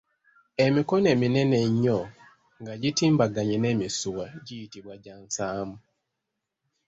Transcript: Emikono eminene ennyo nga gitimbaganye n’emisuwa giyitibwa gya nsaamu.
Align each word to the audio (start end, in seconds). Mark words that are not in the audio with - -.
Emikono 0.65 1.07
eminene 1.15 1.57
ennyo 1.65 1.99
nga 2.61 2.73
gitimbaganye 2.81 3.55
n’emisuwa 3.59 4.25
giyitibwa 4.45 4.95
gya 5.03 5.15
nsaamu. 5.23 5.77